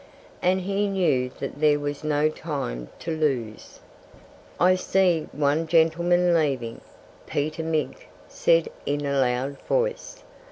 And 0.41 0.61
he 0.61 0.87
knew 0.87 1.29
that 1.37 1.59
there 1.59 1.77
was 1.79 2.03
no 2.03 2.27
time 2.27 2.89
to 2.97 3.11
lose. 3.15 3.79
"I 4.59 4.73
see 4.73 5.27
one 5.31 5.67
gentleman 5.67 6.33
leaving," 6.33 6.81
Peter 7.27 7.61
Mink 7.61 8.07
said 8.27 8.69
in 8.87 9.05
a 9.05 9.19
loud 9.19 9.59
voice. 9.67 10.23